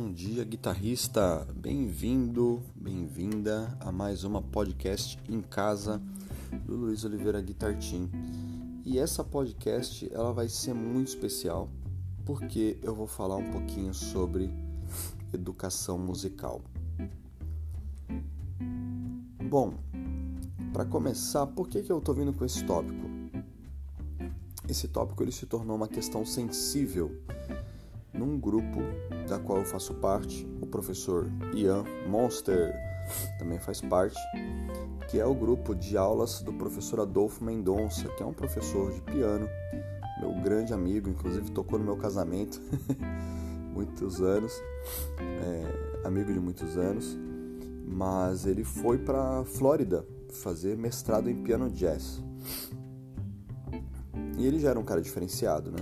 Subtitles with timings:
[0.00, 1.44] Bom dia, guitarrista.
[1.56, 6.00] Bem-vindo, bem-vinda a mais uma podcast em casa
[6.64, 8.08] do Luiz Oliveira Guitar Team.
[8.84, 11.68] E essa podcast ela vai ser muito especial
[12.24, 14.48] porque eu vou falar um pouquinho sobre
[15.34, 16.62] educação musical.
[19.50, 19.74] Bom,
[20.72, 23.10] para começar, por que, que eu estou vindo com esse tópico?
[24.68, 27.20] Esse tópico ele se tornou uma questão sensível
[28.18, 28.80] num grupo
[29.28, 32.74] da qual eu faço parte, o professor Ian Monster
[33.38, 34.18] também faz parte,
[35.08, 39.00] que é o grupo de aulas do professor Adolfo Mendonça, que é um professor de
[39.02, 39.48] piano,
[40.20, 42.60] meu grande amigo, inclusive tocou no meu casamento
[43.72, 44.52] muitos anos,
[45.20, 47.16] é, amigo de muitos anos,
[47.86, 52.22] mas ele foi para Flórida fazer mestrado em piano jazz.
[54.36, 55.78] E ele já era um cara diferenciado, né?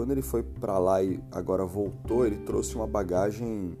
[0.00, 3.76] Quando ele foi para lá e agora voltou, ele trouxe uma bagagem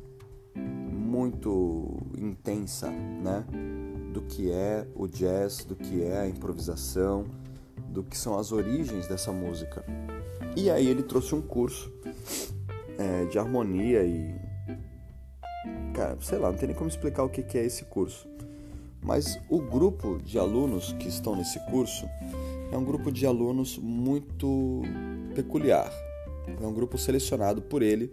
[0.54, 3.42] muito intensa, né?
[4.12, 7.24] Do que é o jazz, do que é a improvisação,
[7.88, 9.82] do que são as origens dessa música.
[10.54, 11.90] E aí ele trouxe um curso
[12.98, 14.34] é, de harmonia e.
[15.94, 18.28] Cara, sei lá, não tem nem como explicar o que é esse curso.
[19.02, 22.04] Mas o grupo de alunos que estão nesse curso
[22.70, 24.82] é um grupo de alunos muito
[25.34, 25.90] peculiar.
[26.58, 28.12] É um grupo selecionado por ele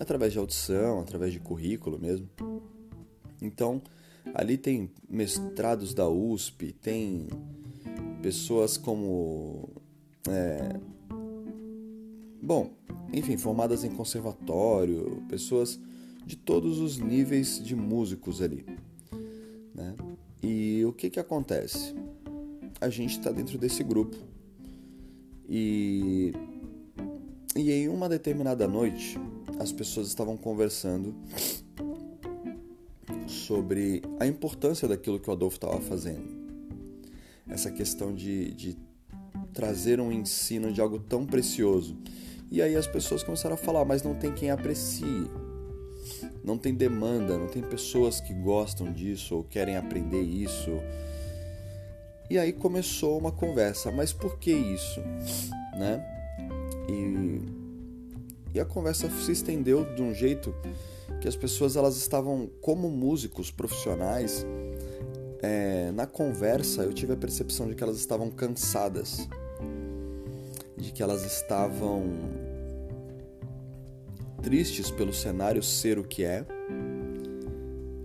[0.00, 2.28] através de audição, através de currículo mesmo.
[3.40, 3.82] Então,
[4.34, 7.28] ali tem mestrados da USP, tem
[8.22, 9.68] pessoas como.
[10.28, 10.78] É,
[12.40, 12.70] bom,
[13.12, 15.78] enfim, formadas em conservatório, pessoas
[16.24, 18.64] de todos os níveis de músicos ali.
[19.74, 19.94] Né?
[20.42, 21.94] E o que, que acontece?
[22.80, 24.16] A gente está dentro desse grupo
[25.48, 26.32] e
[27.54, 29.18] e em uma determinada noite,
[29.58, 31.14] as pessoas estavam conversando
[33.26, 36.42] sobre a importância daquilo que o Adolfo estava fazendo.
[37.48, 38.76] Essa questão de, de
[39.52, 41.96] trazer um ensino de algo tão precioso.
[42.50, 45.30] E aí as pessoas começaram a falar, mas não tem quem aprecie.
[46.42, 50.70] Não tem demanda, não tem pessoas que gostam disso ou querem aprender isso.
[52.30, 55.00] E aí começou uma conversa, mas por que isso,
[55.78, 56.11] né?
[56.92, 57.42] E,
[58.54, 60.54] e a conversa se estendeu de um jeito
[61.20, 64.44] que as pessoas elas estavam como músicos profissionais
[65.40, 69.28] é, na conversa eu tive a percepção de que elas estavam cansadas
[70.76, 72.02] de que elas estavam
[74.42, 76.44] tristes pelo cenário ser o que é.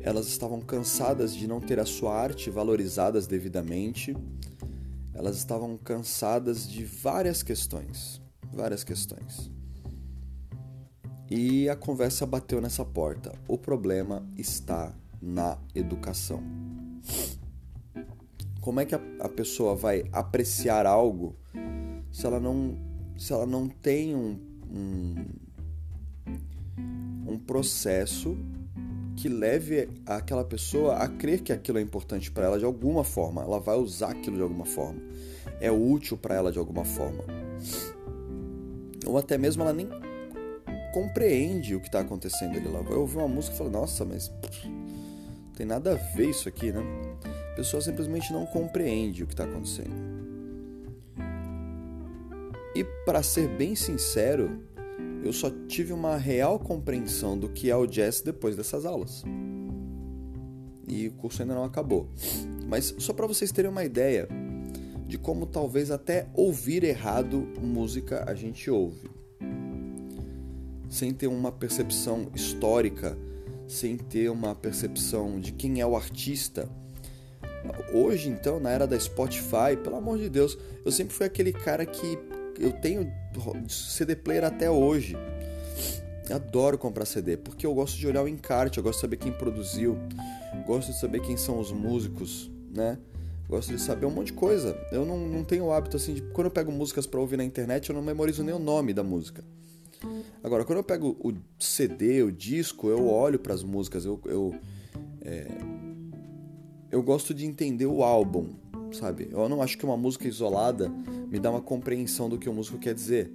[0.01, 4.15] Elas estavam cansadas de não ter a sua arte valorizadas devidamente.
[5.13, 8.21] Elas estavam cansadas de várias questões
[8.52, 9.52] várias questões.
[11.30, 13.34] E a conversa bateu nessa porta.
[13.47, 16.41] O problema está na educação.
[18.62, 21.35] Como é que a, a pessoa vai apreciar algo
[22.12, 22.78] se ela não,
[23.18, 24.40] se ela não tem um,
[24.72, 25.25] um,
[27.28, 28.38] um processo
[29.18, 33.41] que leve aquela pessoa a crer que aquilo é importante para ela de alguma forma.
[33.41, 35.02] Ela vai usar aquilo de alguma forma.
[35.59, 37.24] É útil para ela de alguma forma
[39.07, 39.90] ou até mesmo ela nem
[40.94, 42.68] compreende o que está acontecendo ali.
[42.68, 44.31] Ela vai ouvir uma música e fala, nossa, mas
[44.66, 46.81] não tem nada a ver isso aqui, né?
[47.51, 50.17] A pessoa simplesmente não compreende o que está acontecendo.
[52.75, 54.62] E para ser bem sincero,
[55.23, 59.23] eu só tive uma real compreensão do que é o jazz depois dessas aulas.
[60.88, 62.07] E o curso ainda não acabou.
[62.67, 64.28] Mas só para vocês terem uma ideia,
[65.07, 69.09] de como talvez até ouvir errado música a gente ouve.
[70.90, 73.17] Sem ter uma percepção histórica,
[73.67, 76.69] sem ter uma percepção de quem é o artista.
[77.94, 81.85] Hoje, então, na era da Spotify, pelo amor de Deus, eu sempre fui aquele cara
[81.85, 82.17] que
[82.59, 83.12] eu tenho
[83.67, 85.16] CD player até hoje.
[86.29, 89.31] Adoro comprar CD porque eu gosto de olhar o encarte, eu gosto de saber quem
[89.31, 89.97] produziu,
[90.66, 92.97] gosto de saber quem são os músicos, né?
[93.47, 94.78] Gosto de saber um monte de coisa.
[94.91, 96.22] Eu não, não tenho o hábito assim de.
[96.22, 99.03] Quando eu pego músicas para ouvir na internet, eu não memorizo nem o nome da
[99.03, 99.44] música.
[100.44, 104.20] Agora, quando eu pego o CD, o disco, eu olho para as músicas, eu.
[104.26, 104.53] Eu,
[105.22, 105.47] é,
[106.91, 108.49] eu gosto de entender o álbum,
[108.91, 109.29] sabe?
[109.32, 110.90] Eu não acho que uma música isolada
[111.29, 113.32] me dá uma compreensão do que o músico quer dizer.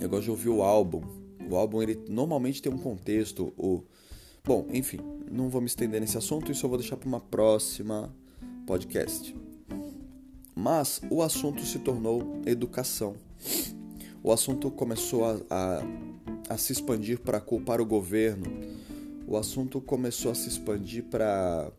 [0.00, 1.02] Eu gosto de ouvir o álbum.
[1.50, 3.52] O álbum, ele normalmente tem um contexto.
[3.56, 3.82] O...
[4.44, 4.98] Bom, enfim,
[5.30, 8.14] não vou me estender nesse assunto, isso eu vou deixar para uma próxima
[8.66, 9.34] podcast.
[10.54, 13.14] Mas o assunto se tornou educação.
[14.22, 15.82] o assunto começou a, a,
[16.48, 18.46] a se expandir para culpar o governo,
[19.26, 21.70] o assunto começou a se expandir para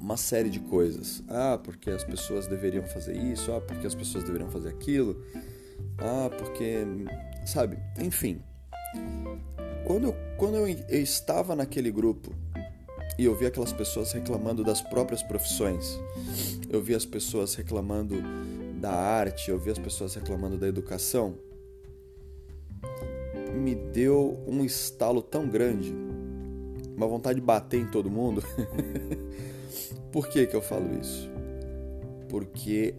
[0.00, 1.22] uma série de coisas.
[1.28, 5.22] Ah, porque as pessoas deveriam fazer isso, ah, porque as pessoas deveriam fazer aquilo,
[5.98, 6.84] ah, porque.
[7.44, 7.78] Sabe?
[7.98, 8.40] Enfim.
[9.84, 12.32] Quando eu, quando eu, estava naquele grupo
[13.18, 15.98] e eu vi aquelas pessoas reclamando das próprias profissões,
[16.68, 18.16] eu vi as pessoas reclamando
[18.80, 21.36] da arte, eu vi as pessoas reclamando da educação,
[23.54, 25.94] me deu um estalo tão grande,
[26.96, 28.42] uma vontade de bater em todo mundo.
[30.12, 31.30] Por que, que eu falo isso?
[32.28, 32.94] Porque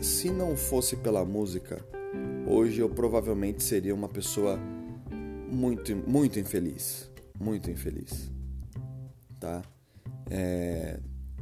[0.00, 1.84] se não fosse pela música,
[2.46, 4.58] hoje eu provavelmente seria uma pessoa
[5.50, 7.10] muito, muito infeliz.
[7.38, 8.30] Muito infeliz.
[9.40, 9.62] Tá?
[10.30, 10.98] É,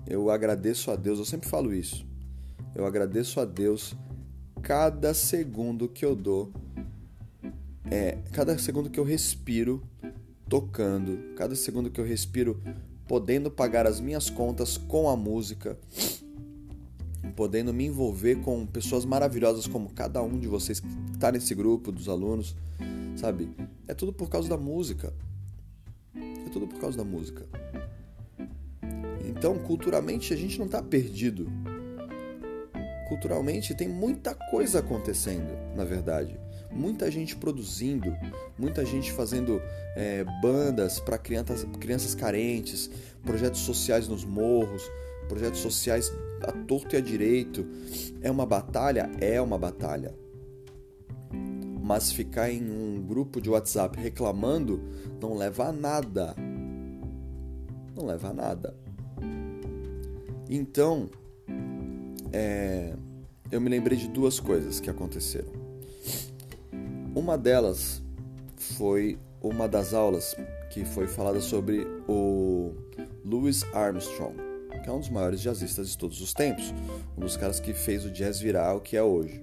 [0.06, 2.06] eu agradeço a Deus, eu sempre falo isso.
[2.74, 3.96] Eu agradeço a Deus
[4.62, 6.52] cada segundo que eu dou,
[7.90, 9.82] é, cada segundo que eu respiro
[10.48, 12.60] tocando, cada segundo que eu respiro
[13.06, 15.78] podendo pagar as minhas contas com a música,
[17.34, 21.92] podendo me envolver com pessoas maravilhosas como cada um de vocês que está nesse grupo
[21.92, 22.56] dos alunos,
[23.16, 23.50] sabe?
[23.86, 25.12] É tudo por causa da música.
[26.14, 27.46] É tudo por causa da música.
[29.26, 31.50] Então, culturalmente, a gente não está perdido.
[33.08, 36.38] Culturalmente, tem muita coisa acontecendo, na verdade.
[36.70, 38.14] Muita gente produzindo,
[38.58, 39.60] muita gente fazendo
[39.96, 42.90] é, bandas para crianças, crianças carentes,
[43.24, 44.82] projetos sociais nos morros,
[45.28, 46.12] projetos sociais
[46.42, 47.66] a torto e a direito.
[48.20, 49.10] É uma batalha?
[49.20, 50.14] É uma batalha.
[51.82, 54.82] Mas ficar em um grupo de WhatsApp reclamando
[55.20, 56.34] não leva a nada.
[57.96, 58.85] Não leva a nada.
[60.48, 61.10] Então,
[62.32, 62.94] é,
[63.50, 65.52] eu me lembrei de duas coisas que aconteceram.
[67.14, 68.02] Uma delas
[68.56, 70.36] foi uma das aulas
[70.70, 72.72] que foi falada sobre o
[73.24, 74.36] Louis Armstrong,
[74.82, 76.74] que é um dos maiores jazzistas de todos os tempos,
[77.16, 79.42] um dos caras que fez o jazz virar o que é hoje.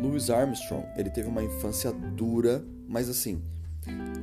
[0.00, 3.42] Louis Armstrong, ele teve uma infância dura, mas assim,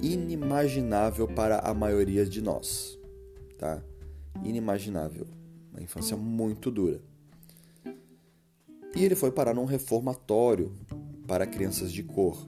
[0.02, 2.98] inimaginável para a maioria de nós,
[3.58, 3.84] tá?
[4.44, 5.28] Inimaginável,
[5.72, 7.02] uma infância muito dura.
[8.96, 10.72] E ele foi parar num reformatório
[11.28, 12.48] para crianças de cor.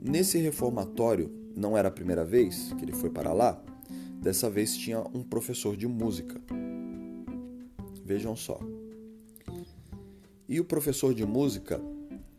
[0.00, 3.62] Nesse reformatório, não era a primeira vez que ele foi para lá,
[4.20, 6.40] dessa vez tinha um professor de música.
[8.04, 8.60] Vejam só.
[10.46, 11.80] E o professor de música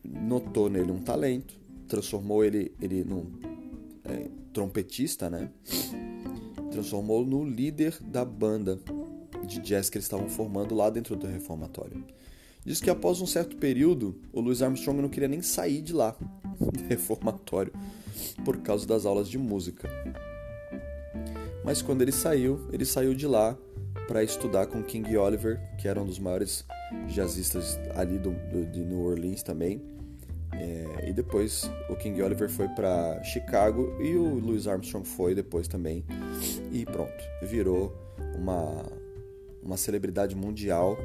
[0.03, 3.31] notou nele um talento, transformou ele, ele num
[4.03, 5.49] é, trompetista, né?
[6.75, 8.77] Transformou no líder da banda
[9.47, 12.03] de jazz que eles estavam formando lá dentro do reformatório.
[12.65, 16.13] Diz que após um certo período, o Louis Armstrong não queria nem sair de lá,
[16.59, 17.71] do reformatório,
[18.43, 19.89] por causa das aulas de música.
[21.63, 23.57] Mas quando ele saiu, ele saiu de lá
[24.05, 26.65] para estudar com King Oliver, que era um dos maiores
[27.07, 29.81] jazzistas ali do, do de New Orleans também.
[30.59, 35.67] É, e depois o King Oliver foi para Chicago e o Louis Armstrong foi depois
[35.67, 36.03] também.
[36.71, 37.93] E pronto, virou
[38.35, 38.85] uma,
[39.63, 40.97] uma celebridade mundial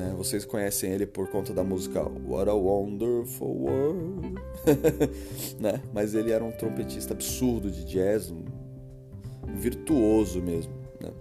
[0.00, 0.14] né?
[0.16, 4.34] Vocês conhecem ele por conta da música What a Wonderful World,
[5.60, 5.82] né?
[5.92, 8.44] Mas ele era um trompetista absurdo de jazz, um
[9.56, 10.72] virtuoso mesmo.
[11.00, 11.12] Né?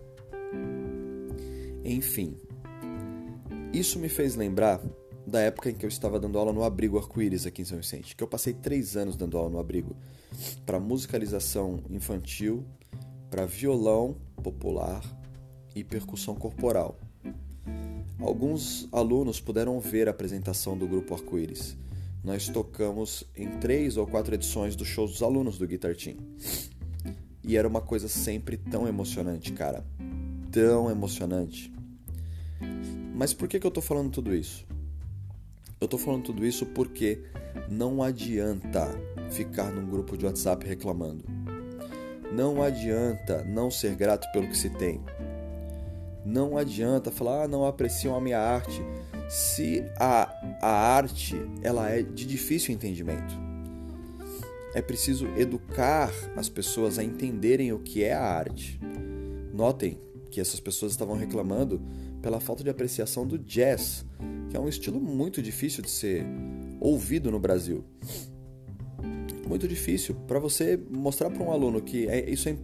[1.84, 2.38] Enfim,
[3.74, 4.82] isso me fez lembrar
[5.30, 8.16] da época em que eu estava dando aula no Abrigo Arco-Íris aqui em São Vicente,
[8.16, 9.96] que eu passei três anos dando aula no Abrigo
[10.66, 12.66] para musicalização infantil,
[13.30, 15.04] para violão popular
[15.76, 16.98] e percussão corporal.
[18.20, 21.78] Alguns alunos puderam ver a apresentação do grupo Arco-Íris.
[22.24, 26.18] Nós tocamos em três ou quatro edições do show dos alunos do Guitar Team.
[27.44, 29.86] E era uma coisa sempre tão emocionante, cara.
[30.52, 31.72] Tão emocionante.
[33.16, 34.69] Mas por que, que eu tô falando tudo isso?
[35.82, 37.24] Eu tô falando tudo isso porque
[37.70, 38.90] não adianta
[39.32, 41.24] ficar num grupo de WhatsApp reclamando.
[42.34, 45.02] Não adianta não ser grato pelo que se tem.
[46.26, 48.84] Não adianta falar, ah, não apreciam a minha arte,
[49.30, 50.30] se a,
[50.62, 53.34] a arte ela é de difícil entendimento.
[54.74, 58.80] É preciso educar as pessoas a entenderem o que é a arte.
[59.54, 59.98] Notem
[60.30, 61.82] que essas pessoas estavam reclamando
[62.22, 64.06] pela falta de apreciação do jazz,
[64.50, 66.26] que é um estilo muito difícil de ser
[66.80, 67.84] ouvido no Brasil.
[69.48, 72.56] Muito difícil para você mostrar para um aluno que é, isso é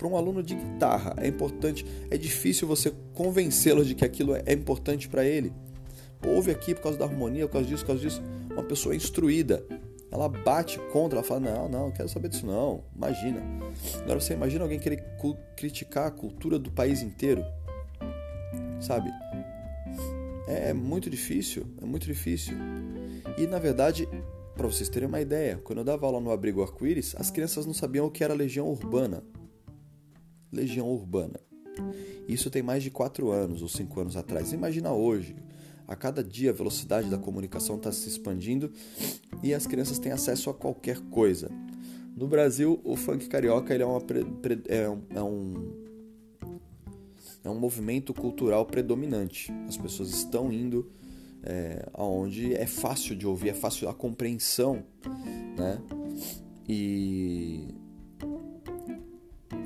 [0.00, 4.52] para um aluno de guitarra é importante, é difícil você convencê-lo de que aquilo é
[4.54, 5.52] importante para ele.
[6.26, 8.22] ouve aqui por causa da harmonia, por causa disso, por causa disso.
[8.50, 9.62] Uma pessoa instruída,
[10.10, 12.82] ela bate contra, ela fala: não, não quero saber disso, não.
[12.96, 13.42] Imagina.
[14.02, 15.04] Agora você imagina alguém querer
[15.54, 17.44] criticar a cultura do país inteiro,
[18.80, 19.10] sabe?
[20.46, 22.56] É, é muito difícil, é muito difícil.
[23.38, 24.08] E na verdade,
[24.56, 27.72] para vocês terem uma ideia, quando eu dava aula no Abrigo Arco-Íris, as crianças não
[27.72, 29.22] sabiam o que era legião urbana.
[30.52, 31.40] Legião urbana.
[32.28, 34.52] Isso tem mais de 4 anos ou 5 anos atrás.
[34.52, 35.36] Imagina hoje.
[35.86, 38.70] A cada dia a velocidade da comunicação está se expandindo
[39.42, 41.50] e as crianças têm acesso a qualquer coisa.
[42.16, 44.00] No Brasil, o funk carioca ele é, uma,
[44.68, 45.72] é, um,
[47.44, 49.52] é, um, movimento cultural predominante.
[49.68, 50.90] As pessoas estão indo
[51.42, 54.84] é, aonde é fácil de ouvir, é fácil a compreensão,
[55.56, 55.80] né?
[56.68, 57.68] E,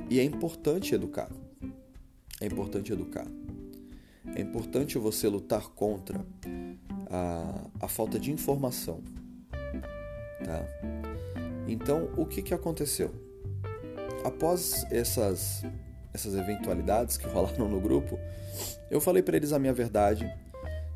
[0.09, 1.29] e é importante educar.
[2.41, 3.27] É importante educar.
[4.35, 6.25] É importante você lutar contra
[7.09, 9.01] a, a falta de informação.
[10.43, 10.65] Tá?
[11.67, 13.11] Então, o que, que aconteceu?
[14.23, 15.63] Após essas,
[16.15, 18.19] essas eventualidades que rolaram no grupo,
[18.89, 20.25] eu falei para eles a minha verdade.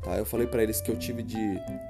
[0.02, 0.16] Tá?
[0.16, 1.38] Eu falei para eles que eu tive de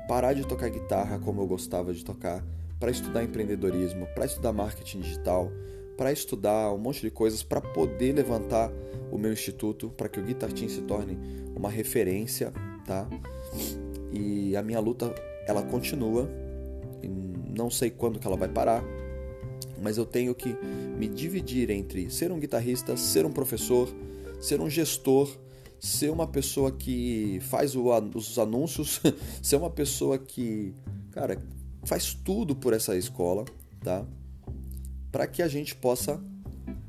[0.06, 2.44] parar de tocar guitarra como eu gostava de tocar,
[2.78, 5.50] para estudar empreendedorismo, para estudar marketing digital,
[5.96, 8.72] para estudar um monte de coisas para poder levantar
[9.12, 11.18] o meu instituto, para que o Guitar Team se torne
[11.54, 12.52] uma referência,
[12.86, 13.06] tá?
[14.10, 15.14] E a minha luta
[15.46, 16.28] ela continua,
[17.54, 18.82] não sei quando que ela vai parar,
[19.80, 20.54] mas eu tenho que
[20.98, 23.88] me dividir entre ser um guitarrista, ser um professor,
[24.40, 25.30] ser um gestor,
[25.78, 29.00] ser uma pessoa que faz os anúncios,
[29.42, 30.74] ser uma pessoa que,
[31.10, 31.38] cara,
[31.84, 33.44] faz tudo por essa escola,
[33.82, 34.06] tá?
[35.10, 36.22] para que a gente possa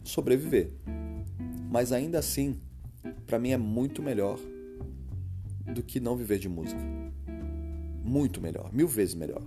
[0.04, 0.72] sobreviver.
[1.70, 2.60] Mas ainda assim,
[3.26, 4.40] para mim é muito melhor
[5.74, 6.82] do que não viver de música.
[8.04, 9.42] Muito melhor, mil vezes melhor.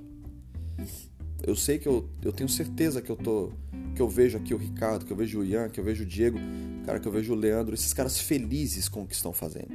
[1.47, 3.53] Eu sei que eu, eu tenho certeza que eu tô
[3.95, 6.07] que eu vejo aqui o Ricardo, que eu vejo o Ian, que eu vejo o
[6.07, 6.37] Diego,
[6.85, 9.69] cara, que eu vejo o Leandro, esses caras felizes com o que estão fazendo.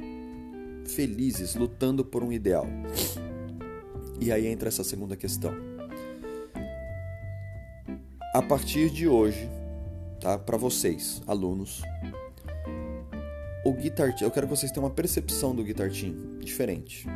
[0.84, 2.66] Felizes, lutando por um ideal.
[4.20, 5.54] E aí entra essa segunda questão
[8.32, 9.48] a partir de hoje,
[10.20, 10.38] tá?
[10.38, 11.82] Para vocês, alunos,
[13.64, 17.06] o Guitar eu quero que vocês tenham uma percepção do Guitar Team diferente.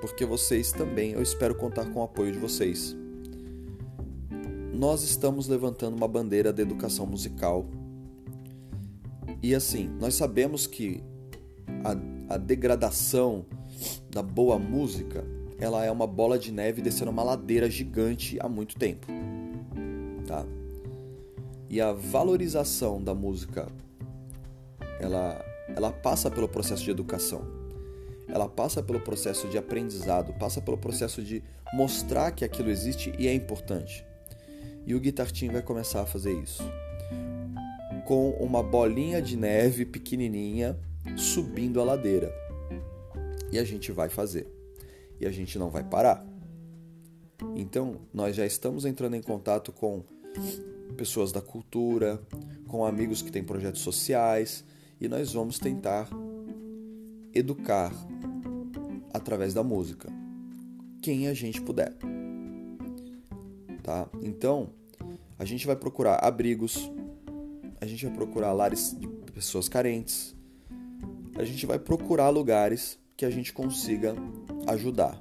[0.00, 2.96] Porque vocês também, eu espero contar com o apoio de vocês.
[4.80, 7.66] Nós estamos levantando uma bandeira da educação musical.
[9.42, 11.04] E assim, nós sabemos que
[11.84, 13.44] a, a degradação
[14.10, 15.22] da boa música,
[15.58, 19.06] ela é uma bola de neve descendo uma ladeira gigante há muito tempo
[20.30, 20.46] tá?
[21.68, 23.66] E a valorização da música,
[25.00, 25.44] ela,
[25.74, 27.42] ela passa pelo processo de educação.
[28.28, 33.26] Ela passa pelo processo de aprendizado, passa pelo processo de mostrar que aquilo existe e
[33.26, 34.06] é importante.
[34.86, 36.62] E o Guitar Team vai começar a fazer isso.
[38.06, 40.78] Com uma bolinha de neve pequenininha
[41.16, 42.32] subindo a ladeira.
[43.52, 44.46] E a gente vai fazer.
[45.20, 46.26] E a gente não vai parar.
[47.54, 50.02] Então, nós já estamos entrando em contato com
[50.96, 52.20] pessoas da cultura,
[52.68, 54.64] com amigos que têm projetos sociais
[55.00, 56.08] e nós vamos tentar
[57.34, 57.92] educar
[59.12, 60.08] através da música
[61.02, 61.96] quem a gente puder.
[63.90, 64.08] Tá?
[64.22, 64.70] Então,
[65.36, 66.88] a gente vai procurar abrigos,
[67.80, 70.32] a gente vai procurar lares de pessoas carentes,
[71.34, 74.14] a gente vai procurar lugares que a gente consiga
[74.68, 75.20] ajudar.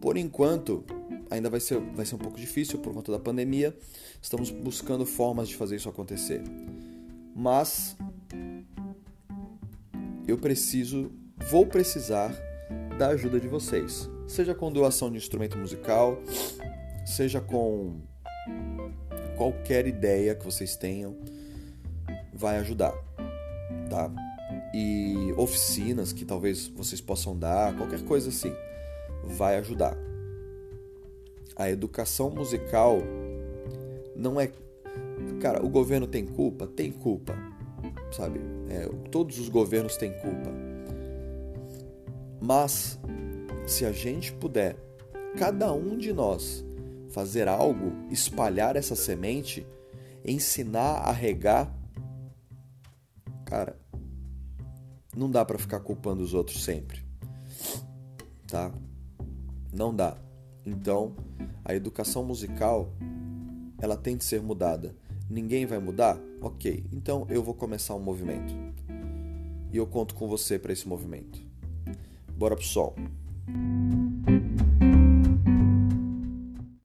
[0.00, 0.84] Por enquanto,
[1.30, 3.72] ainda vai ser, vai ser um pouco difícil por conta da pandemia.
[4.20, 6.42] Estamos buscando formas de fazer isso acontecer.
[7.36, 7.96] Mas
[10.26, 11.12] eu preciso,
[11.48, 12.34] vou precisar
[12.98, 14.10] da ajuda de vocês.
[14.26, 16.20] Seja com doação de instrumento musical,
[17.04, 18.00] seja com
[19.36, 21.16] qualquer ideia que vocês tenham,
[22.32, 22.94] vai ajudar,
[23.88, 24.10] tá?
[24.74, 28.52] E oficinas que talvez vocês possam dar, qualquer coisa assim,
[29.24, 29.96] vai ajudar
[31.56, 33.02] a educação musical
[34.16, 34.50] não é.
[35.40, 36.66] Cara, o governo tem culpa?
[36.66, 37.34] Tem culpa.
[38.12, 38.40] Sabe?
[38.68, 40.50] É, todos os governos têm culpa.
[42.40, 42.98] Mas,
[43.66, 44.76] se a gente puder,
[45.36, 46.64] cada um de nós,
[47.14, 49.64] fazer algo, espalhar essa semente,
[50.24, 51.72] ensinar a regar,
[53.44, 53.78] cara,
[55.16, 57.04] não dá para ficar culpando os outros sempre.
[58.48, 58.72] Tá?
[59.72, 60.16] Não dá.
[60.66, 61.14] Então,
[61.64, 62.92] a educação musical
[63.80, 64.96] ela tem de ser mudada.
[65.30, 66.18] Ninguém vai mudar?
[66.40, 68.52] Ok, então eu vou começar um movimento.
[69.72, 71.40] E eu conto com você para esse movimento.
[72.36, 72.92] Bora pro som.